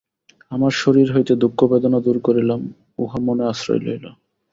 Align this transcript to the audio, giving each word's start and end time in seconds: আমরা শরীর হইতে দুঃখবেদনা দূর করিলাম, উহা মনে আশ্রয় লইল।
আমরা 0.51 0.71
শরীর 0.81 1.07
হইতে 1.15 1.33
দুঃখবেদনা 1.35 1.99
দূর 1.99 2.17
করিলাম, 2.19 2.61
উহা 2.99 3.19
মনে 3.25 3.43
আশ্রয় 3.45 3.81
লইল। 3.81 4.05